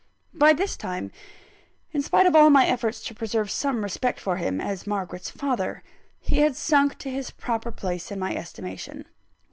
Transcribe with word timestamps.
By 0.33 0.53
this 0.53 0.75
time 0.75 1.11
(in 1.91 2.01
spite 2.01 2.25
of 2.25 2.35
all 2.35 2.49
my 2.49 2.65
efforts 2.65 3.03
to 3.03 3.13
preserve 3.13 3.51
some 3.51 3.83
respect 3.83 4.19
for 4.19 4.37
him, 4.37 4.59
as 4.59 4.87
Margaret's 4.87 5.29
father) 5.29 5.83
he 6.19 6.39
had 6.39 6.55
sunk 6.55 6.97
to 6.97 7.11
his 7.11 7.29
proper 7.29 7.71
place 7.71 8.09
in 8.11 8.17
my 8.17 8.35
estimation. 8.35 9.05